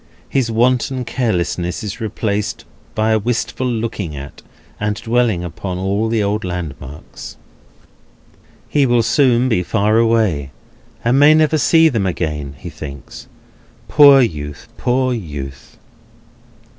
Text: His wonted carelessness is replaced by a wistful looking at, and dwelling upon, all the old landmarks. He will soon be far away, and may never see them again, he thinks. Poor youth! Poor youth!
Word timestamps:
His 0.27 0.49
wonted 0.49 1.05
carelessness 1.05 1.83
is 1.83 2.01
replaced 2.01 2.65
by 2.95 3.11
a 3.11 3.19
wistful 3.19 3.67
looking 3.67 4.15
at, 4.15 4.41
and 4.79 4.95
dwelling 4.95 5.43
upon, 5.43 5.77
all 5.77 6.09
the 6.09 6.23
old 6.23 6.43
landmarks. 6.43 7.37
He 8.67 8.87
will 8.87 9.03
soon 9.03 9.47
be 9.47 9.61
far 9.61 9.97
away, 9.99 10.49
and 11.05 11.19
may 11.19 11.35
never 11.35 11.59
see 11.59 11.87
them 11.87 12.07
again, 12.07 12.55
he 12.57 12.71
thinks. 12.71 13.27
Poor 13.87 14.21
youth! 14.21 14.67
Poor 14.75 15.13
youth! 15.13 15.77